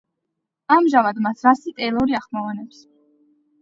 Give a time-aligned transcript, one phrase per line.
[0.77, 2.85] ამჟამად მას რასი ტეილორი ახმოვანებს.